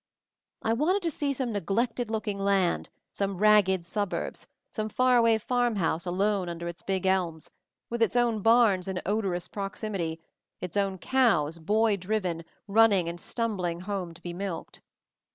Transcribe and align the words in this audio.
I 0.63 0.73
wanted 0.73 1.03
to 1.03 1.11
see 1.11 1.31
some 1.31 1.51
neglected 1.51 2.09
looking 2.09 2.39
land, 2.39 2.89
some 3.11 3.37
ragged 3.37 3.85
suburbs, 3.85 4.47
some 4.71 4.89
far 4.89 5.15
away 5.17 5.37
farmhouse 5.37 6.07
alone 6.07 6.49
under 6.49 6.67
its 6.67 6.81
big 6.81 7.05
elms, 7.05 7.51
with 7.87 8.01
its 8.01 8.15
own 8.15 8.41
barns 8.41 8.87
in 8.87 8.99
odorous 9.05 9.47
proximity, 9.47 10.19
its 10.59 10.75
own 10.75 10.97
cows, 10.97 11.59
boy 11.59 11.97
driven, 11.97 12.43
running 12.67 13.07
and 13.07 13.21
stumbling 13.21 13.81
home 13.81 14.15
to 14.15 14.21
be 14.23 14.33
milked. 14.33 14.81